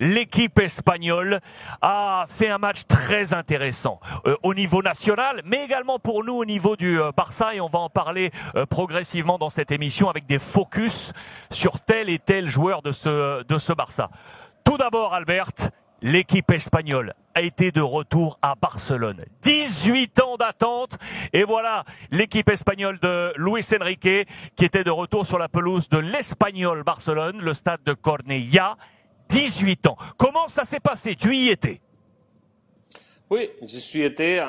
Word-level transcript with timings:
l'équipe 0.00 0.58
espagnole 0.58 1.40
a 1.82 2.26
fait 2.28 2.48
un 2.48 2.58
match 2.58 2.86
très 2.88 3.34
intéressant 3.34 4.00
euh, 4.26 4.34
au 4.42 4.54
niveau 4.54 4.82
national, 4.82 5.42
mais 5.44 5.64
également 5.64 5.98
pour 5.98 6.24
nous 6.24 6.34
au 6.34 6.44
niveau 6.44 6.74
du 6.74 6.98
euh, 7.00 7.12
Barça, 7.12 7.54
et 7.54 7.60
on 7.60 7.68
va 7.68 7.78
en 7.78 7.90
parler 7.90 8.30
euh, 8.56 8.66
progressivement 8.66 9.38
dans 9.38 9.50
cette 9.50 9.70
émission 9.70 10.08
avec 10.08 10.26
des 10.26 10.38
focus 10.38 11.12
sur 11.50 11.80
tel 11.80 12.08
et 12.08 12.18
tel 12.18 12.48
joueur 12.48 12.82
de 12.82 12.92
ce, 12.92 13.44
de 13.44 13.58
ce 13.58 13.72
Barça. 13.72 14.10
Tout 14.64 14.78
d'abord, 14.78 15.14
Albert, 15.14 15.52
l'équipe 16.02 16.50
espagnole 16.50 17.14
a 17.34 17.42
été 17.42 17.70
de 17.70 17.80
retour 17.80 18.38
à 18.42 18.54
Barcelone. 18.54 19.24
18 19.42 20.20
ans 20.20 20.36
d'attente 20.36 20.98
et 21.32 21.44
voilà 21.44 21.84
l'équipe 22.10 22.48
espagnole 22.48 22.98
de 23.00 23.32
Luis 23.36 23.66
Enrique 23.78 24.28
qui 24.56 24.64
était 24.64 24.84
de 24.84 24.90
retour 24.90 25.26
sur 25.26 25.38
la 25.38 25.48
pelouse 25.48 25.88
de 25.88 25.98
l'Espagnol 25.98 26.82
Barcelone, 26.82 27.40
le 27.40 27.54
stade 27.54 27.80
de 27.84 27.92
Cornellà. 27.92 28.76
18 29.30 29.86
ans. 29.86 29.96
Comment 30.16 30.48
ça 30.48 30.64
s'est 30.64 30.80
passé? 30.80 31.16
Tu 31.16 31.34
y 31.34 31.48
étais? 31.48 31.80
Oui, 33.30 33.48
je 33.62 33.78
suis 33.78 34.02
été 34.02 34.40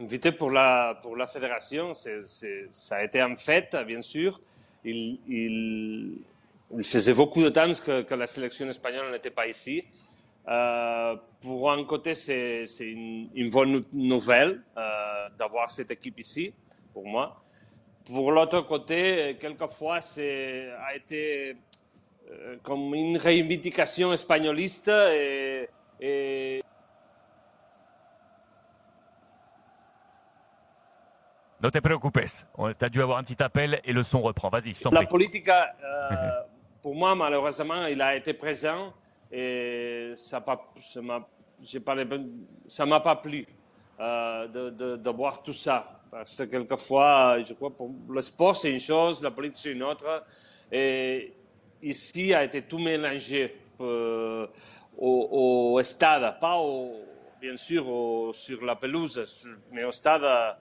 invité 0.00 0.32
pour 0.32 0.50
la, 0.50 0.98
pour 1.02 1.16
la 1.16 1.26
fédération. 1.26 1.92
Ça 1.94 2.96
a 2.96 3.04
été 3.04 3.22
en 3.22 3.36
fête, 3.36 3.76
bien 3.86 4.02
sûr. 4.02 4.40
Il, 4.84 5.18
il, 5.28 6.84
faisait 6.84 7.14
beaucoup 7.14 7.42
de 7.42 7.48
temps 7.48 7.70
que, 7.72 8.02
que 8.02 8.14
la 8.14 8.26
sélection 8.26 8.68
espagnole 8.68 9.12
n'était 9.12 9.30
pas 9.30 9.46
ici. 9.46 9.84
Euh, 10.48 11.16
pour 11.40 11.70
un 11.70 11.84
côté, 11.84 12.14
c'est 12.14 12.66
une, 12.80 13.30
une, 13.34 13.50
bonne 13.50 13.84
nouvelle 13.92 14.62
euh, 14.76 15.28
d'avoir 15.38 15.70
cette 15.70 15.90
équipe 15.92 16.18
ici, 16.18 16.52
pour 16.92 17.06
moi. 17.06 17.40
Pour 18.04 18.32
l'autre 18.32 18.60
côté, 18.62 19.38
quelquefois, 19.40 20.00
c'est 20.00 20.70
a 20.86 20.94
été 20.94 21.56
comme 22.62 22.94
une 22.94 23.16
reivindication 23.16 24.12
espagnoliste 24.12 24.88
et, 24.88 25.68
et 26.00 26.62
Ne 31.64 31.70
te 31.70 31.78
préoccupes, 31.78 32.20
tu 32.78 32.84
as 32.84 32.88
dû 32.90 33.00
avoir 33.00 33.16
un 33.16 33.22
petit 33.22 33.42
appel 33.42 33.80
et 33.86 33.94
le 33.94 34.02
son 34.02 34.20
reprend. 34.20 34.50
Vas-y, 34.50 34.74
je 34.74 34.82
t'en 34.82 34.90
La 34.90 34.98
prie. 35.00 35.06
politique, 35.08 35.48
euh, 35.48 36.30
pour 36.82 36.94
moi, 36.94 37.14
malheureusement, 37.14 37.86
il 37.86 38.02
a 38.02 38.14
été 38.14 38.34
présent 38.34 38.92
et 39.32 40.12
ça 40.14 40.44
ça 40.78 41.00
m'a, 41.00 41.26
pas 41.80 42.84
m'a 42.84 43.16
plu 43.16 43.46
euh, 43.98 44.46
de, 44.48 44.68
de, 44.70 44.96
de, 44.96 45.10
voir 45.10 45.42
tout 45.42 45.54
ça. 45.54 46.02
Parce 46.10 46.36
que 46.36 46.42
quelquefois, 46.42 47.42
je 47.42 47.54
crois, 47.54 47.70
pour 47.74 47.90
le 48.10 48.20
sport 48.20 48.54
c'est 48.54 48.70
une 48.70 48.80
chose, 48.80 49.22
la 49.22 49.30
politique 49.30 49.60
c'est 49.62 49.72
une 49.72 49.84
autre. 49.84 50.22
Et 50.70 51.32
ici 51.84 52.34
a 52.34 52.42
été 52.42 52.62
tout 52.62 52.78
mélangé 52.78 53.54
euh, 53.80 54.46
au, 54.98 55.74
au, 55.76 55.82
stade, 55.82 56.38
pas 56.40 56.56
au, 56.58 56.92
bien 57.40 57.56
sûr 57.56 57.88
au, 57.88 58.32
sur 58.32 58.64
la 58.64 58.76
pelouse, 58.76 59.24
mais 59.72 59.84
au 59.84 59.92
stade. 59.92 60.56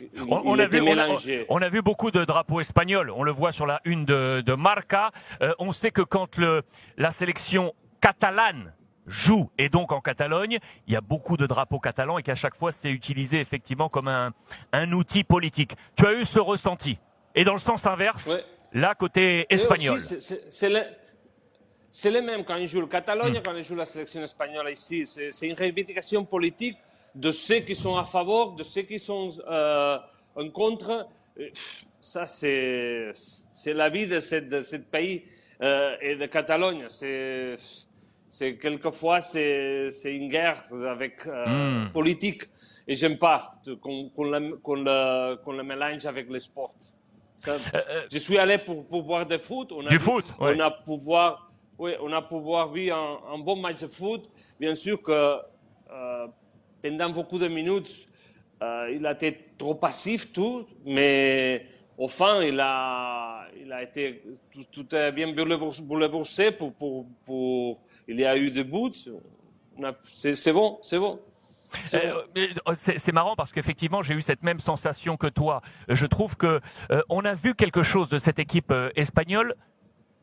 Il, 0.00 0.08
on, 0.22 0.40
on, 0.46 0.54
il 0.54 0.60
a 0.62 0.66
vu, 0.66 0.80
on, 0.80 0.86
a, 0.86 0.94
mélangé. 0.94 1.46
on, 1.50 1.60
a, 1.60 1.68
vu, 1.68 1.82
beaucoup 1.82 2.10
de 2.10 2.24
drapeaux 2.24 2.60
espagnols. 2.60 3.10
On 3.10 3.22
le 3.22 3.32
voit 3.32 3.52
sur 3.52 3.66
la 3.66 3.80
une 3.84 4.06
de, 4.06 4.40
de 4.40 4.54
Marca. 4.54 5.10
Euh, 5.42 5.52
on 5.58 5.72
sait 5.72 5.90
que 5.90 6.00
quand 6.00 6.38
le, 6.38 6.62
la 6.96 7.12
sélection 7.12 7.74
catalane 8.00 8.72
joue 9.06 9.50
et 9.58 9.68
donc 9.68 9.92
en 9.92 10.00
Catalogne, 10.00 10.58
il 10.86 10.94
y 10.94 10.96
a 10.96 11.00
beaucoup 11.00 11.36
de 11.36 11.46
drapeaux 11.46 11.80
catalans 11.80 12.16
et 12.16 12.22
qu'à 12.22 12.34
chaque 12.34 12.54
fois 12.54 12.70
c'est 12.72 12.90
utilisé 12.90 13.40
effectivement 13.40 13.88
comme 13.88 14.08
un, 14.08 14.32
un, 14.72 14.92
outil 14.92 15.24
politique. 15.24 15.74
Tu 15.96 16.06
as 16.06 16.14
eu 16.14 16.24
ce 16.24 16.38
ressenti? 16.38 16.98
Et 17.34 17.44
dans 17.44 17.54
le 17.54 17.58
sens 17.58 17.86
inverse, 17.86 18.26
ouais. 18.28 18.44
Là 18.72 18.94
côté 18.94 19.46
espagnol. 19.50 20.00
C'est 21.92 22.10
le 22.10 22.22
même 22.22 22.44
quand 22.44 22.56
ils 22.56 22.68
jouent 22.68 22.82
le 22.82 22.86
Catalogne, 22.86 23.38
mmh. 23.38 23.42
quand 23.44 23.56
ils 23.56 23.64
jouent 23.64 23.74
la 23.74 23.84
sélection 23.84 24.22
espagnole 24.22 24.70
ici. 24.70 25.06
C'est 25.06 25.46
une 25.46 25.54
revendication 25.54 26.24
politique 26.24 26.76
de 27.14 27.32
ceux 27.32 27.60
qui 27.60 27.74
sont 27.74 27.96
à 27.96 28.04
favor, 28.04 28.52
de 28.54 28.62
ceux 28.62 28.82
qui 28.82 29.00
sont 29.00 29.28
euh, 29.48 29.98
en 30.36 30.48
contre. 30.50 31.08
Ça, 32.00 32.26
c'est 32.26 33.12
la 33.66 33.88
vie 33.88 34.06
de 34.06 34.20
ce 34.20 34.76
pays 34.76 35.24
euh, 35.62 35.96
et 36.00 36.14
de 36.14 36.26
Catalogne. 36.26 36.86
C'est 36.88 38.56
quelquefois 38.58 39.20
c'est 39.20 39.90
une 40.04 40.28
guerre 40.28 40.64
avec 40.88 41.26
euh, 41.26 41.86
mmh. 41.86 41.92
politique 41.92 42.44
et 42.86 42.94
j'aime 42.94 43.18
pas 43.18 43.60
qu'on 43.80 44.10
qu 44.10 44.22
le, 44.22 44.56
qu 44.64 44.74
le, 44.76 45.36
qu 45.44 45.52
le, 45.52 45.62
mélange 45.64 46.06
avec 46.06 46.28
le 46.28 46.38
sport. 46.38 46.74
Ça, 47.40 47.52
euh, 47.74 48.06
je 48.12 48.18
suis 48.18 48.36
allé 48.36 48.58
pour, 48.58 48.86
pour 48.86 49.02
voir 49.02 49.24
du 49.24 49.38
foot. 49.38 49.72
On 49.72 49.86
a 49.86 49.88
du 49.88 49.96
vu, 49.96 50.04
foot, 50.04 50.26
on 50.38 50.60
a 50.60 50.70
pouvoir, 50.70 51.50
oui, 51.78 51.92
on 52.02 52.12
a 52.12 52.20
pouvoir 52.20 52.70
vu 52.70 52.90
un, 52.90 53.18
un, 53.32 53.38
bon 53.38 53.56
match 53.56 53.80
de 53.80 53.86
foot. 53.86 54.28
Bien 54.58 54.74
sûr 54.74 55.00
que 55.00 55.38
euh, 55.90 56.26
pendant 56.82 57.08
beaucoup 57.08 57.38
de 57.38 57.48
minutes, 57.48 58.06
euh, 58.62 58.92
il 58.94 59.06
a 59.06 59.12
été 59.12 59.52
trop 59.56 59.74
passif 59.74 60.30
tout, 60.34 60.66
mais 60.84 61.64
au 61.96 62.08
fin, 62.08 62.42
il 62.42 62.60
a, 62.60 63.46
il 63.58 63.72
a 63.72 63.82
été 63.82 64.22
tout, 64.52 64.64
tout 64.70 64.94
est 64.94 65.10
bien 65.10 65.32
bouleversé 65.32 66.50
pour, 66.50 66.74
pour, 66.74 67.06
pour 67.24 67.80
il 68.06 68.20
y 68.20 68.26
a 68.26 68.36
eu 68.36 68.50
des 68.50 68.64
buts. 68.64 68.92
C'est 70.12 70.52
bon, 70.52 70.78
c'est 70.82 70.98
bon. 70.98 71.18
C'est 71.84 72.06
euh, 72.06 73.12
marrant 73.12 73.36
parce 73.36 73.52
qu'effectivement 73.52 74.02
j'ai 74.02 74.14
eu 74.14 74.22
cette 74.22 74.42
même 74.42 74.60
sensation 74.60 75.16
que 75.16 75.26
toi. 75.26 75.62
Je 75.88 76.06
trouve 76.06 76.36
que 76.36 76.60
euh, 76.90 77.02
on 77.08 77.24
a 77.24 77.34
vu 77.34 77.54
quelque 77.54 77.82
chose 77.82 78.08
de 78.08 78.18
cette 78.18 78.38
équipe 78.38 78.70
euh, 78.70 78.90
espagnole 78.96 79.54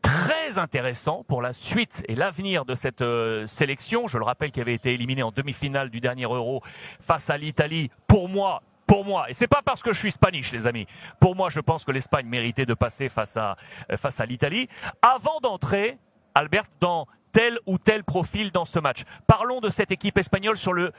très 0.01 0.59
intéressant 0.59 1.23
pour 1.27 1.41
la 1.41 1.53
suite 1.53 2.03
et 2.07 2.15
l'avenir 2.15 2.65
de 2.65 2.75
cette 2.75 3.03
sélection. 3.47 4.07
Je 4.07 4.17
le 4.17 4.23
rappelle 4.23 4.51
qui 4.51 4.61
avait 4.61 4.73
été 4.73 4.93
éliminé 4.93 5.23
en 5.23 5.31
demi-finale 5.31 5.89
du 5.89 5.99
dernier 5.99 6.23
Euro 6.23 6.61
face 7.01 7.29
à 7.29 7.37
l'Italie. 7.37 7.89
Pour 8.07 8.29
moi, 8.29 8.61
pour 8.85 9.03
moi, 9.03 9.29
et 9.29 9.33
c'est 9.33 9.47
pas 9.47 9.61
parce 9.65 9.81
que 9.81 9.91
je 9.91 9.99
suis 9.99 10.11
spanish, 10.11 10.53
les 10.53 10.65
amis. 10.65 10.85
Pour 11.19 11.35
moi, 11.35 11.49
je 11.49 11.59
pense 11.59 11.83
que 11.83 11.91
l'Espagne 11.91 12.27
méritait 12.27 12.65
de 12.65 12.73
passer 12.73 13.09
face 13.09 13.35
à 13.35 13.57
face 13.97 14.21
à 14.21 14.25
l'Italie. 14.25 14.69
Avant 15.01 15.39
d'entrer, 15.41 15.97
Albert, 16.35 16.67
dans 16.79 17.07
tel 17.37 17.59
ou 17.67 17.77
tel 17.77 18.03
profil 18.03 18.51
dans 18.51 18.65
ce 18.65 18.79
match. 18.79 19.03
Parlons 19.27 19.59
de 19.59 19.69
cette 19.69 19.91
équipe 19.91 20.17
espagnole 20.17 20.57
sur 20.57 20.73
le, 20.73 20.91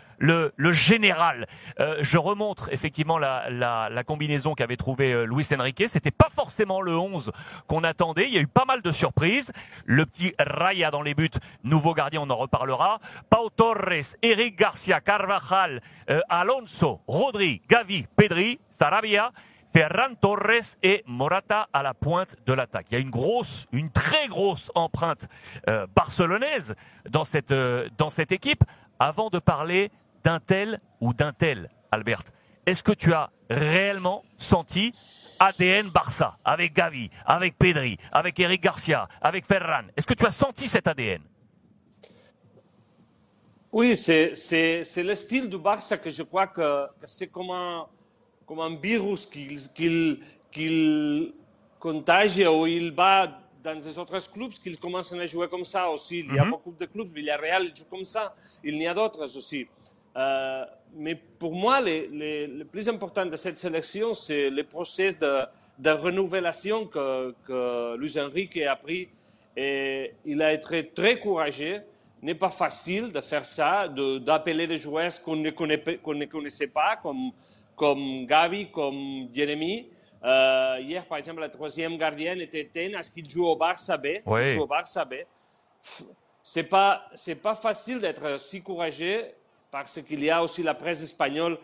général. 0.71 1.49
Euh, 1.81 1.97
je 2.01 2.17
remontre 2.17 2.73
effectivement 2.73 3.19
la, 3.19 4.05
combinaison 4.07 4.55
qu'avait 4.55 4.77
trouvé 4.77 5.13
euh, 5.13 5.25
Luis 5.25 5.49
Enrique. 5.53 5.83
C'était 5.89 6.13
pas 6.13 6.29
forcément 6.33 6.81
le 6.81 6.97
11 6.97 7.33
qu'on 7.67 7.83
attendait. 7.83 8.29
Il 8.29 8.35
y 8.35 8.39
a 8.39 8.41
eu 8.41 8.47
pas 8.47 8.65
mal 8.67 8.83
de 8.83 8.93
surprises. 8.93 9.51
Le 9.85 10.07
petit 10.07 10.33
Raya 10.39 10.93
dans 10.93 11.03
les 11.03 11.15
buts, 11.15 11.29
nouveau 11.65 11.93
gardien, 11.93 12.21
on 12.23 12.31
en 12.31 12.37
reparlera. 12.37 13.01
Pau 13.31 13.51
Torres, 13.51 14.15
Eric 14.23 14.57
Garcia, 14.57 15.01
Carvajal, 15.01 15.81
euh, 16.09 16.21
Alonso, 16.29 17.01
Rodri, 17.09 17.63
Gavi, 17.69 18.07
Pedri, 18.17 18.61
Sarabia. 18.71 19.33
Ferran 19.73 20.15
Torres 20.21 20.77
et 20.83 21.05
Morata 21.07 21.69
à 21.73 21.83
la 21.83 21.95
pointe 21.95 22.37
de 22.47 22.53
l'attaque. 22.53 22.87
Il 22.91 22.95
y 22.95 22.97
a 22.97 23.01
une 23.01 23.11
grosse, 23.11 23.67
une 23.73 23.91
très 23.91 24.29
grosse 24.29 24.71
empreinte 24.75 25.29
euh, 25.69 25.87
barcelonaise 25.95 26.75
dans 27.11 27.25
cette, 27.25 27.51
euh, 27.51 27.89
dans 27.99 28.11
cette 28.11 28.33
équipe. 28.33 28.65
Avant 28.99 29.31
de 29.31 29.39
parler 29.39 29.91
d'un 30.25 30.41
tel 30.41 30.81
ou 31.01 31.13
d'un 31.15 31.33
tel, 31.33 31.71
Albert, 31.93 32.23
est-ce 32.67 32.83
que 32.83 32.93
tu 32.93 33.13
as 33.13 33.31
réellement 33.49 34.25
senti 34.37 34.93
ADN 35.39 35.89
Barça 35.91 36.37
avec 36.45 36.75
Gavi, 36.75 37.11
avec 37.25 37.57
Pedri, 37.57 37.97
avec 38.11 38.41
Eric 38.41 38.63
Garcia, 38.63 39.09
avec 39.21 39.47
Ferran? 39.47 39.85
Est-ce 39.97 40.07
que 40.07 40.15
tu 40.15 40.27
as 40.27 40.33
senti 40.33 40.67
cet 40.67 40.89
ADN 40.89 41.23
Oui, 43.71 43.97
c'est 43.97 44.33
le 44.97 45.15
style 45.15 45.49
du 45.49 45.59
Barça 45.59 45.99
que 45.99 46.11
je 46.11 46.23
crois 46.25 46.49
que, 46.49 46.87
que 47.01 47.07
c'est 47.07 47.29
comme 47.29 47.51
un 47.51 47.87
comme 48.49 48.61
un 48.61 48.75
virus 48.77 49.27
qu'il 49.27 49.61
qu 49.77 50.19
qu 50.51 51.33
contagie 51.79 52.47
ou 52.47 52.67
il 52.67 52.91
va 52.93 53.39
dans 53.63 53.79
les 53.79 53.99
autres 53.99 54.33
clubs 54.33 54.51
qu'ils 54.63 54.79
commencent 54.79 55.13
à 55.13 55.27
jouer 55.27 55.49
comme 55.49 55.65
ça 55.65 55.91
aussi. 55.91 56.21
Il 56.21 56.35
y 56.35 56.39
a 56.39 56.45
beaucoup 56.45 56.73
de 56.73 56.87
clubs, 56.87 57.13
Villarreal 57.15 57.71
joue 57.77 57.85
comme 57.85 58.05
ça, 58.05 58.35
il 58.65 58.77
y 58.81 58.87
a 58.87 58.95
d'autres 58.95 59.37
aussi. 59.37 59.67
Euh, 60.17 60.65
mais 60.97 61.15
pour 61.15 61.53
moi, 61.55 61.81
le, 61.81 62.07
le, 62.11 62.59
le, 62.59 62.65
plus 62.65 62.89
important 62.89 63.27
de 63.27 63.37
cette 63.37 63.59
sélection, 63.59 64.15
c'est 64.15 64.49
le 64.49 64.65
processus 64.65 65.19
de, 65.19 65.43
de 65.79 65.91
renouvellement 65.91 66.87
que, 66.87 67.35
que 67.47 67.97
Luis 67.97 68.19
Enrique 68.19 68.57
a 68.63 68.75
pris. 68.75 69.09
Et 69.57 70.15
il 70.25 70.41
a 70.43 70.53
été 70.53 70.89
très 70.89 71.21
courageux. 71.21 71.83
N'est 72.21 72.35
pas 72.35 72.51
facile 72.51 73.13
de 73.13 73.21
faire 73.21 73.45
ça, 73.45 73.87
d'appeler 73.87 74.67
de, 74.67 74.73
des 74.73 74.79
joueurs 74.79 75.13
qu'on 75.23 75.37
ne, 75.37 75.51
qu 75.51 75.65
ne 75.65 76.25
connaissait 76.25 76.67
pas, 76.67 76.97
comme 77.01 77.31
comme 77.79 78.27
Gavi, 78.27 78.71
comme. 78.71 79.29
Euh, 80.25 80.77
hier, 80.81 81.07
par 81.07 81.19
exemple, 81.19 81.41
la 81.41 81.49
troisième 81.49 81.97
gardienne 81.97 82.41
était 82.41 82.69
Ten, 82.71 82.95
est-ce 82.95 83.11
qu'il 83.11 83.31
joue 83.31 83.47
au 83.47 83.57
Barça 83.57 83.97
B 83.97 84.07
oui. 84.27 84.41
Il 84.43 84.55
joue 84.57 84.63
au 84.63 84.67
Barça 84.67 85.05
B. 85.05 85.15
C'est 86.43 86.65
pas, 86.65 87.05
c'est 87.15 87.37
pas 87.37 87.55
facile 87.55 88.01
d'être 88.01 88.41
si 88.41 88.61
courageux 88.61 89.25
parce 89.71 90.01
qu'il 90.03 90.25
y 90.25 90.31
a 90.31 90.43
aussi 90.43 90.63
la 90.63 90.75
presse 90.75 91.03
espagnole, 91.03 91.59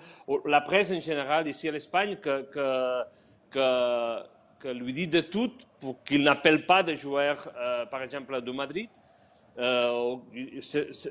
la 0.45 0.61
presse 0.61 0.93
en 0.93 1.01
général 1.01 1.49
ici 1.49 1.69
en 1.69 1.75
Espagne, 1.75 2.17
que, 2.17 2.43
que, 2.43 3.03
que, 3.51 4.23
que 4.61 4.69
lui 4.69 4.93
dit 4.93 5.09
de 5.09 5.21
tout 5.21 5.51
pour 5.81 6.05
qu'il 6.05 6.23
n'appelle 6.23 6.65
pas 6.65 6.83
des 6.83 6.97
joueurs, 6.97 7.51
euh, 7.57 7.87
par 7.87 8.03
exemple, 8.03 8.41
de 8.41 8.53
Madrid. 8.53 8.89
Euh, 9.59 10.17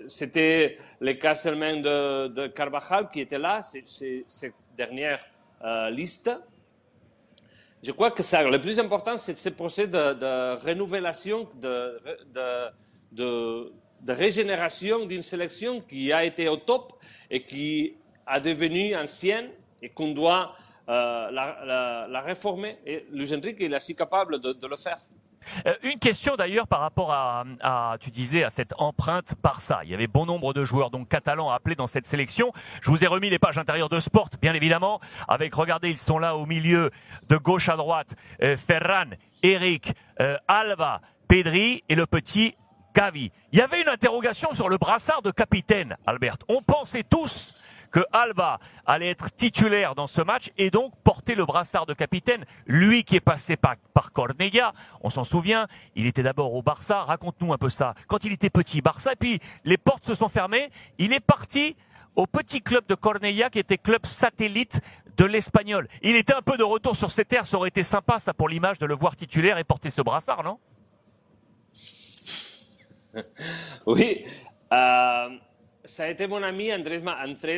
c'était 0.10 0.78
le 1.00 1.14
cas 1.14 1.34
seulement 1.36 1.78
de, 1.78 2.28
de, 2.28 2.48
Carvajal 2.48 3.10
qui 3.10 3.22
était 3.22 3.40
là, 3.40 3.62
cette 3.64 4.54
dernière 4.76 5.24
euh, 5.64 5.90
liste. 5.90 6.30
Je 7.82 7.92
crois 7.92 8.12
que 8.12 8.22
le 8.50 8.62
plus 8.62 8.80
important, 8.80 9.16
c'est 9.18 9.38
ce 9.38 9.50
procès 9.50 9.88
de, 9.88 10.14
de 10.14 10.66
renouvellation, 10.66 11.48
de, 11.56 12.02
régénération 14.08 15.06
d'une 15.06 15.22
sélection 15.22 15.82
qui 15.82 16.12
a 16.12 16.26
été 16.26 16.50
au 16.50 16.58
top 16.58 16.94
et 17.30 17.44
qui 17.44 17.96
a 18.26 18.40
devenu 18.40 18.96
ancienne 18.96 19.50
et 19.82 19.90
qu'on 19.90 20.12
doit 20.12 20.56
euh, 20.90 21.32
la, 21.32 22.22
réformer. 22.26 22.78
Et 22.86 23.06
Luis 23.12 23.34
Enrique, 23.34 23.62
est 23.62 23.80
si 23.80 23.96
capable 23.96 24.40
de 24.40 24.68
le 24.68 24.78
faire. 24.78 25.00
Euh, 25.66 25.74
une 25.84 26.00
question 26.00 26.36
d'ailleurs 26.36 26.68
par 26.68 26.80
rapport 26.80 27.12
à, 27.12 27.98
tu 28.00 28.12
disais, 28.12 28.44
à 28.44 28.50
cette 28.50 28.74
empreinte 28.78 29.34
Barça. 29.42 29.82
Il 29.84 29.92
y 29.92 29.94
avait 29.94 30.08
bon 30.08 30.26
nombre 30.26 30.54
de 30.54 30.64
joueurs 30.64 30.90
donc 30.90 31.10
catalans 31.10 31.50
appelés 31.50 31.76
dans 31.76 31.88
cette 31.88 32.06
sélection. 32.06 32.52
Je 32.82 32.90
vous 32.90 33.04
ai 33.04 33.08
remis 33.08 33.30
les 33.30 33.40
pages 33.40 33.58
intérieures 33.58 33.90
de 33.90 34.00
Sport, 34.00 34.30
bien 34.42 34.54
évidemment, 34.54 35.00
avec, 35.28 35.54
regardez, 35.56 35.90
ils 35.90 35.98
sont 35.98 36.20
là 36.20 36.36
au 36.36 36.46
milieu, 36.46 36.92
de 37.30 37.38
gauche 37.38 37.70
à 37.70 37.76
droite, 37.76 38.16
euh, 38.42 38.58
Ferran, 38.58 39.12
Eric, 39.42 39.94
euh, 40.20 40.38
Alba, 40.48 41.02
Pedri 41.28 41.82
et 41.90 41.96
le 41.96 42.06
petit 42.06 42.56
Gavi. 42.94 43.32
Il 43.52 43.60
y 43.60 43.62
avait 43.62 43.82
une 43.82 43.90
interrogation 43.90 44.54
sur 44.54 44.70
le 44.70 44.78
brassard 44.78 45.22
de 45.22 45.32
capitaine, 45.32 45.98
Albert. 46.06 46.38
On 46.48 46.62
pensait 46.62 47.04
tous 47.04 47.54
que 47.94 48.02
Alba 48.12 48.60
allait 48.86 49.12
être 49.12 49.34
titulaire 49.34 49.96
dans 49.96 50.08
ce 50.08 50.20
match 50.22 50.50
et 50.58 50.72
donc 50.72 50.94
porter 51.04 51.36
le 51.36 51.46
brassard 51.46 51.86
de 51.86 51.94
capitaine. 51.94 52.44
Lui 52.66 53.04
qui 53.04 53.16
est 53.16 53.22
passé 53.22 53.56
par, 53.56 53.76
par 53.94 54.12
Cornella, 54.12 54.74
on 55.02 55.12
s'en 55.12 55.24
souvient, 55.24 55.68
il 55.96 56.08
était 56.08 56.24
d'abord 56.24 56.56
au 56.56 56.64
Barça. 56.64 57.04
Raconte-nous 57.04 57.54
un 57.54 57.58
peu 57.58 57.70
ça. 57.70 57.94
Quand 58.08 58.26
il 58.26 58.34
était 58.34 58.50
petit, 58.50 58.82
Barça, 58.82 59.14
et 59.14 59.16
puis 59.16 59.40
les 59.64 59.78
portes 59.78 60.06
se 60.06 60.16
sont 60.16 60.28
fermées, 60.28 60.70
il 60.98 61.14
est 61.14 61.24
parti 61.24 61.78
au 62.16 62.26
petit 62.26 62.62
club 62.62 62.86
de 62.88 62.96
Cornella 62.96 63.52
qui 63.52 63.60
était 63.60 63.78
club 63.78 64.06
satellite 64.08 64.82
de 65.16 65.26
l'Espagnol. 65.26 65.88
Il 66.02 66.16
était 66.16 66.34
un 66.34 66.42
peu 66.42 66.58
de 66.58 66.64
retour 66.64 66.96
sur 66.96 67.12
ses 67.12 67.26
terres, 67.26 67.46
ça 67.46 67.58
aurait 67.58 67.70
été 67.70 67.84
sympa 67.84 68.18
ça 68.18 68.34
pour 68.34 68.50
l'image 68.50 68.80
de 68.80 68.88
le 68.88 68.96
voir 68.96 69.16
titulaire 69.16 69.60
et 69.60 69.64
porter 69.64 69.92
ce 69.92 70.02
brassard, 70.02 70.44
non? 70.44 70.58
Oui. 73.86 74.26
Euh, 74.72 75.30
ça 75.86 76.04
a 76.06 76.10
été 76.10 76.28
mon 76.28 76.42
ami 76.44 76.74
Andrés, 76.74 77.02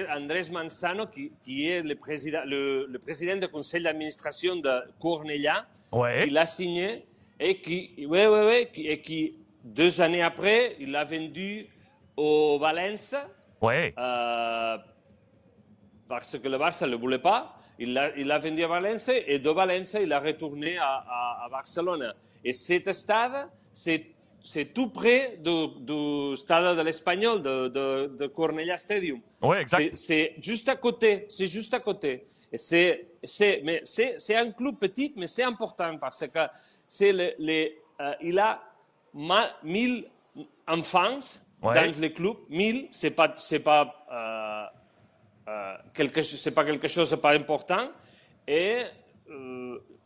Andrés 0.10 0.50
Manzano, 0.51 1.06
qui, 1.07 1.31
qui 1.44 1.69
est 1.69 1.81
le 1.81 1.95
président, 1.95 2.42
le, 2.45 2.88
le 2.89 3.00
président 3.00 3.36
du 3.38 3.48
conseil 3.48 3.83
d'administration 3.83 4.56
de 4.56 4.72
Cornellà, 5.00 5.68
ouais. 5.92 6.24
qui 6.24 6.30
l'a 6.31 6.45
signé 6.45 7.06
et 7.39 7.62
qui, 7.62 8.06
ouais, 8.07 8.27
ouais, 8.27 8.69
qui, 8.74 8.88
et 8.88 9.00
qui, 9.01 9.36
deux 9.63 10.01
années 10.01 10.24
après, 10.24 10.75
il 10.80 10.92
l'a 10.92 11.04
vendu 11.04 11.68
au 12.18 12.57
Valence. 12.60 13.16
Euh, 13.98 14.78
parce 16.07 16.38
que 16.38 16.48
le 16.48 16.57
Barça 16.57 16.86
ne 16.86 16.92
le 16.92 16.98
voulait 16.98 17.19
pas. 17.19 17.57
Il 17.78 17.94
l'a, 17.94 18.16
il 18.16 18.28
l'a 18.28 18.39
vendu 18.39 18.63
à 18.63 18.68
Valence 18.68 19.10
et 19.10 19.38
de 19.38 19.50
Valence, 19.50 19.98
il 20.01 20.07
l'a 20.07 20.19
retourné 20.19 20.78
à, 20.78 21.04
à, 21.07 21.45
à 21.45 21.50
Barcelone. 21.50 22.13
Et 22.44 22.54
cet 22.54 22.92
stade, 22.94 23.50
c'est 23.74 24.14
c'est 24.45 24.65
tout 24.65 24.89
près 24.89 25.38
du, 25.39 25.68
du 25.80 26.38
stade 26.38 26.77
de 26.77 26.81
l'Espagnol, 26.83 27.42
de, 27.42 27.68
de, 27.68 28.15
de, 28.15 28.27
Cornellà 28.27 28.77
Stadium. 28.77 29.19
Oui, 29.42 29.57
exact. 29.57 29.97
C'est 29.97 30.36
juste 30.39 30.69
à 30.69 30.75
côté, 30.75 31.25
c'est 31.30 31.47
juste 31.47 31.74
à 31.74 31.80
côté. 31.80 32.27
C'est, 32.53 33.07
un 34.36 34.51
club 34.51 34.77
petit, 34.77 35.13
mais 35.18 35.25
c'est 35.25 35.44
important 35.44 35.97
parce 35.97 36.27
que 36.27 36.39
c'est 36.88 37.12
le, 37.12 37.33
les, 37.39 37.80
euh, 38.00 38.13
il 38.21 38.38
a 38.38 38.62
1000 39.63 40.07
enfants 40.68 41.19
ouais. 41.63 41.74
dans 41.74 42.01
le 42.01 42.09
club. 42.09 42.36
1000, 42.50 42.89
c'est 42.92 43.12
pas, 43.12 43.33
c'est 43.38 43.59
pas, 43.59 44.06
euh, 44.12 45.51
euh, 45.51 45.77
quelque, 45.92 46.50
pas 46.51 46.65
quelque 46.65 46.88
chose 46.88 47.09
de 47.09 47.15
pas 47.15 47.31
important. 47.31 47.89
Et 48.47 48.83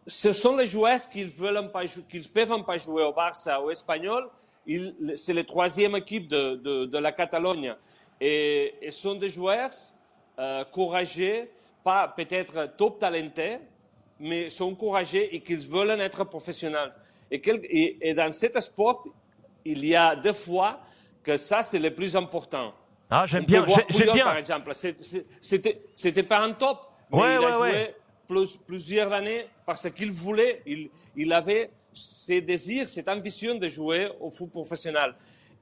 ce 0.10 0.34
sont 0.34 0.58
les 0.58 0.68
joueurs 0.68 1.00
qui 1.10 1.24
ne 1.24 2.28
peuvent 2.28 2.64
pas 2.64 2.78
jouer 2.78 3.04
au 3.04 3.14
Barça 3.14 3.62
ou 3.62 3.66
au 3.66 3.72
Espagnol. 3.72 4.28
C'est 5.16 5.34
la 5.34 5.44
troisième 5.44 5.96
équipe 5.96 6.28
de, 6.28 6.56
de, 6.56 6.86
de 6.86 6.98
la 6.98 7.12
Catalogne. 7.12 7.76
Et, 8.20 8.76
et, 8.82 8.92
sont 8.92 9.16
des 9.16 9.30
joueurs 9.30 9.72
euh, 10.38 10.66
courageux, 10.66 11.48
pas 11.84 12.08
peut-être 12.08 12.76
top 12.76 13.00
talentés, 13.00 13.60
mais 14.20 14.50
sont 14.50 14.76
courageux 14.76 15.28
et 15.32 15.40
qu'ils 15.42 15.66
veulent 15.68 16.02
être 16.02 16.26
professionnels. 16.26 16.92
Et, 17.32 17.40
quel, 17.40 17.62
et, 17.64 17.98
et, 18.02 18.14
dans 18.14 18.32
cet 18.34 18.60
sport, 18.60 19.06
il 19.64 19.86
y 19.86 19.96
a 19.96 20.16
deux 20.16 20.34
fois 20.34 20.82
que 21.24 21.38
ça, 21.38 21.64
c'est 21.64 21.80
le 21.80 21.92
plus 21.92 22.16
important. 22.16 22.74
Ah, 23.10 23.26
j'aime 23.26 23.46
bien. 23.46 23.66
J'aime 23.90 24.12
bien. 24.14 24.26
Par 24.26 24.38
exemple, 24.38 24.74
c'était 24.74 26.24
pas 26.24 26.40
un 26.40 26.52
top, 26.54 26.80
mais 27.12 27.18
ouais, 27.20 27.36
il 27.36 27.38
a 27.38 27.40
ouais, 27.42 27.54
joué 27.54 27.72
ouais 27.72 27.96
plus, 28.30 28.58
plusieurs 28.68 29.12
années 29.12 29.48
parce 29.66 29.90
qu'il 29.90 30.12
voulait, 30.12 30.62
il, 30.66 30.90
il 31.16 31.34
avait 31.34 31.72
ce 31.92 32.40
désir, 32.40 32.88
cette 32.88 33.10
ambition 33.10 33.56
de 33.56 33.68
jouer 33.68 34.10
au 34.22 34.30
foot 34.30 34.52
professionnel. 34.52 35.16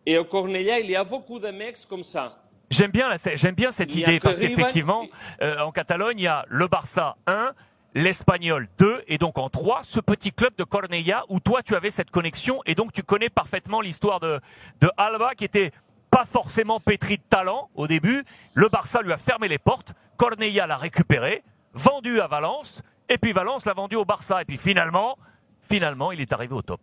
Et 0.06 0.18
au 0.18 0.26
Cornellà, 0.26 0.80
il 0.80 0.90
y 0.92 0.96
a 0.96 1.04
beaucoup 1.04 1.40
de 1.40 1.50
mecs 1.50 1.86
comme 1.88 2.04
ça. 2.04 2.44
J'aime 2.70 2.92
bien, 2.92 3.16
j'aime 3.36 3.56
bien 3.56 3.72
cette 3.72 3.96
idée 3.96 4.20
parce 4.20 4.38
qu'effectivement, 4.38 5.06
euh, 5.42 5.60
en 5.60 5.72
Catalogne, 5.72 6.20
il 6.20 6.24
y 6.24 6.28
a 6.28 6.46
le 6.50 6.68
Barça 6.68 7.16
1, 7.26 7.54
l'Espagnol 7.96 8.68
2 8.78 9.04
et 9.08 9.18
donc 9.18 9.38
en 9.38 9.50
3, 9.50 9.82
ce 9.84 10.02
petit 10.02 10.34
club 10.34 10.54
de 10.58 10.66
Cornellà 10.66 11.24
où 11.30 11.40
toi 11.40 11.64
tu 11.64 11.76
avais 11.76 11.92
cette 11.92 12.12
connexion 12.12 12.62
et 12.66 12.76
donc 12.76 12.92
tu 12.92 13.04
connais 13.04 13.30
parfaitement 13.30 13.80
l'histoire 13.80 14.20
de, 14.20 14.42
de 14.82 14.90
Alba 14.98 15.34
qui 15.36 15.46
était 15.46 15.72
pas 16.12 16.26
forcément 16.26 16.82
pétri 16.82 17.18
de 17.18 17.24
talent 17.30 17.70
au 17.76 17.88
début. 17.88 18.26
Le 18.54 18.68
Barça 18.68 19.02
lui 19.02 19.14
a 19.14 19.18
fermé 19.18 19.48
les 19.48 19.60
portes, 19.60 19.94
Cornellà 20.18 20.68
l'a 20.68 20.78
récupéré, 20.78 21.44
vendu 21.78 22.20
à 22.20 22.28
Valence, 22.28 22.82
et 23.08 23.18
puis 23.18 23.32
Valence 23.32 23.66
l'a 23.66 23.74
vendu 23.74 23.96
au 23.96 24.06
Barça. 24.06 24.42
Et 24.42 24.46
puis 24.46 24.58
finalement, 24.58 25.18
finalement, 25.62 26.12
il 26.12 26.20
est 26.20 26.34
arrivé 26.34 26.54
au 26.54 26.62
top. 26.62 26.82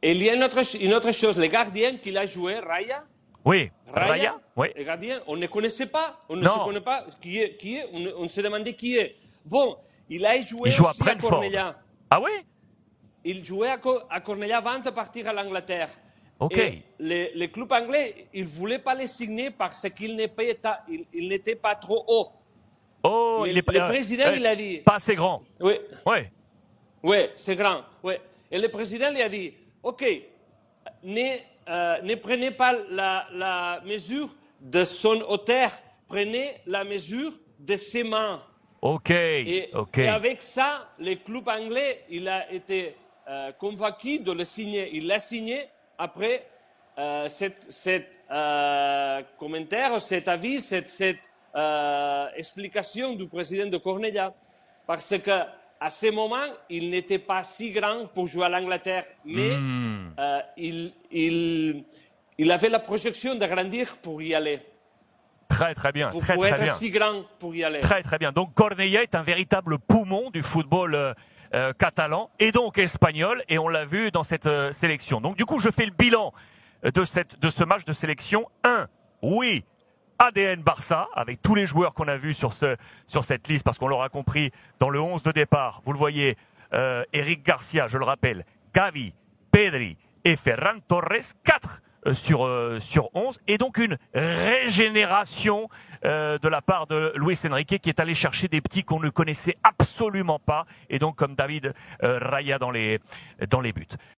Et 0.00 0.12
il 0.12 0.22
y 0.22 0.30
a 0.30 0.34
une 0.34 0.44
autre, 0.44 0.60
une 0.80 0.94
autre 0.94 1.12
chose, 1.12 1.38
le 1.38 1.48
gardien 1.48 1.96
qu'il 1.96 2.16
a 2.16 2.26
joué, 2.26 2.58
Raya? 2.60 3.04
Oui, 3.44 3.70
Raya, 3.92 4.08
Raya 4.08 4.40
oui. 4.56 4.68
le 4.76 4.84
gardien, 4.84 5.20
on 5.26 5.36
ne 5.36 5.46
connaissait 5.46 5.86
pas, 5.86 6.20
on 6.28 6.36
ne 6.36 6.42
Non. 6.42 6.54
se 6.54 6.58
connaît 6.64 6.80
pas 6.80 7.04
qui 7.20 7.38
est, 7.38 7.56
qui 7.56 7.76
est 7.76 7.86
on, 7.92 8.22
on 8.24 8.28
se 8.28 8.40
demandait 8.40 8.74
qui 8.74 8.96
est. 8.96 9.16
Bon, 9.44 9.76
il 10.08 10.24
a 10.24 10.40
joué 10.44 10.68
Il 10.68 10.72
joue 10.72 10.86
à 10.86 10.90
aussi 10.90 11.56
à. 11.56 11.76
Ah 12.10 12.20
oui? 12.20 12.30
Il 13.24 13.44
jouait 13.44 13.70
à, 13.70 13.78
à 14.10 14.20
Cornellà 14.20 14.58
avant 14.58 14.78
de 14.78 14.90
partir 14.90 15.28
à 15.28 15.32
l'Angleterre. 15.32 15.90
Ok. 16.38 16.56
Et 16.58 16.82
le, 17.00 17.46
club 17.46 17.72
anglais, 17.72 18.28
il 18.32 18.44
ne 18.44 18.48
voulait 18.48 18.78
pas 18.78 18.94
le 18.94 19.06
signer 19.06 19.50
parce 19.50 19.88
qu'il 19.90 20.14
n'était 20.14 20.54
pas, 20.54 20.80
il, 20.88 21.04
il 21.12 21.28
n'était 21.28 21.56
pas 21.56 21.74
trop 21.74 22.04
haut. 22.06 22.28
Oh, 23.02 23.42
Le- 23.44 23.50
il 23.50 23.58
est 23.58 23.62
pas- 23.62 23.72
le 23.72 23.80
président, 23.88 24.26
euh, 24.26 24.36
il 24.36 24.46
a 24.46 24.56
dit- 24.56 24.78
Pas 24.78 24.94
assez 24.96 25.14
grand. 25.14 25.42
Oui, 25.60 25.74
Oui. 26.06 26.18
oui, 27.02 27.16
c'est 27.34 27.54
grand. 27.54 27.82
Oui. 28.02 28.14
Et 28.50 28.58
le 28.58 28.68
président 28.68 29.10
lui 29.10 29.22
a 29.22 29.28
dit, 29.28 29.52
OK, 29.82 30.04
ne, 31.04 31.36
euh, 31.68 32.00
ne 32.02 32.14
prenez 32.16 32.50
pas 32.50 32.74
la, 32.90 33.26
la 33.32 33.80
mesure 33.84 34.34
de 34.60 34.84
son 34.84 35.20
hauteur, 35.28 35.70
prenez 36.08 36.54
la 36.66 36.82
mesure 36.84 37.32
de 37.58 37.76
ses 37.76 38.02
mains. 38.02 38.42
Ok. 38.80 39.10
Et, 39.10 39.70
et 39.96 40.08
avec 40.08 40.40
ça, 40.42 40.88
le 40.98 41.14
club 41.16 41.48
anglais, 41.48 42.04
il 42.10 42.28
a 42.28 42.50
été 42.52 42.94
euh, 43.28 43.52
convaincu 43.52 44.20
de 44.20 44.32
le 44.32 44.44
signer. 44.44 44.90
Il 44.94 45.06
l'a 45.06 45.18
signé 45.18 45.66
après 45.98 46.46
euh, 46.98 47.28
cette 47.28 48.10
euh, 48.30 49.22
commentaire, 49.38 50.00
cet 50.00 50.28
avis, 50.28 50.60
cette, 50.60 50.88
cette 50.90 51.30
euh, 51.54 52.26
explication 52.36 53.14
du 53.14 53.26
président 53.28 53.66
de 53.66 53.76
Cornellà. 53.78 54.32
Parce 54.86 55.14
que 55.18 55.30
à 55.80 55.90
ce 55.90 56.10
moment, 56.10 56.46
il 56.68 56.90
n'était 56.90 57.18
pas 57.20 57.42
si 57.44 57.70
grand 57.70 58.06
pour 58.12 58.26
jouer 58.26 58.46
à 58.46 58.48
l'Angleterre, 58.48 59.04
mais 59.24 59.56
Hmm. 59.56 60.12
euh, 60.18 60.40
il, 60.56 60.92
il, 61.12 61.84
il 62.36 62.50
avait 62.50 62.68
la 62.68 62.80
projection 62.80 63.34
de 63.36 63.46
grandir 63.46 63.96
pour 64.02 64.20
y 64.22 64.34
aller, 64.34 64.60
Très 65.48 65.74
très 65.74 65.92
bien. 65.92 66.08
pour, 66.08 66.20
très 66.20 66.34
pour 66.34 66.42
très 66.44 66.52
être 66.52 66.62
bien. 66.64 66.74
si 66.74 66.90
grand 66.90 67.22
pour 67.38 67.54
y 67.54 67.62
aller. 67.64 67.80
Très 67.80 68.02
très 68.02 68.18
bien. 68.18 68.32
Donc 68.32 68.54
Cornellà 68.54 69.02
est 69.02 69.14
un 69.14 69.22
véritable 69.22 69.78
poumon 69.78 70.30
du 70.30 70.42
football 70.42 70.94
euh, 70.94 71.14
euh, 71.54 71.72
catalan 71.72 72.28
et 72.38 72.50
donc 72.52 72.76
espagnol 72.78 73.42
et 73.48 73.58
on 73.58 73.68
l'a 73.68 73.84
vu 73.84 74.10
dans 74.10 74.24
cette 74.24 74.46
euh, 74.46 74.72
sélection. 74.72 75.20
Donc 75.20 75.36
du 75.36 75.46
coup, 75.46 75.58
je 75.60 75.70
fais 75.70 75.84
le 75.86 75.92
bilan 75.92 76.32
de 76.82 77.04
cette 77.04 77.38
de 77.40 77.50
ce 77.50 77.64
match 77.64 77.84
de 77.84 77.92
sélection 77.92 78.46
1. 78.64 78.86
Oui, 79.22 79.64
ADN 80.18 80.62
Barça 80.62 81.08
avec 81.14 81.40
tous 81.42 81.54
les 81.54 81.66
joueurs 81.66 81.94
qu'on 81.94 82.08
a 82.08 82.16
vus 82.16 82.34
sur 82.34 82.52
ce 82.52 82.76
sur 83.06 83.24
cette 83.24 83.46
liste 83.48 83.64
parce 83.64 83.78
qu'on 83.78 83.88
l'aura 83.88 84.08
compris 84.08 84.50
dans 84.80 84.90
le 84.90 85.00
11 85.00 85.22
de 85.22 85.32
départ. 85.32 85.80
Vous 85.84 85.92
le 85.92 85.98
voyez 85.98 86.36
euh, 86.74 87.04
Eric 87.12 87.44
Garcia, 87.44 87.86
je 87.86 87.98
le 87.98 88.04
rappelle, 88.04 88.44
Gavi, 88.74 89.14
Pedri 89.52 89.96
et 90.24 90.36
Ferran 90.36 90.78
Torres 90.86 91.34
4 91.44 91.82
euh, 92.06 92.14
sur 92.14 92.46
euh, 92.46 92.78
sur 92.80 93.10
11 93.14 93.38
et 93.48 93.58
donc 93.58 93.78
une 93.78 93.96
régénération 94.14 95.68
euh, 96.04 96.38
de 96.38 96.48
la 96.48 96.62
part 96.62 96.86
de 96.86 97.12
Luis 97.16 97.38
Enrique 97.50 97.80
qui 97.80 97.88
est 97.88 97.98
allé 97.98 98.14
chercher 98.14 98.46
des 98.46 98.60
petits 98.60 98.84
qu'on 98.84 99.00
ne 99.00 99.08
connaissait 99.10 99.56
absolument 99.64 100.38
pas 100.38 100.64
et 100.90 100.98
donc 100.98 101.16
comme 101.16 101.34
David 101.34 101.74
euh, 102.04 102.18
Raya 102.20 102.58
dans 102.58 102.70
les 102.70 103.00
dans 103.50 103.60
les 103.60 103.72
buts. 103.72 103.86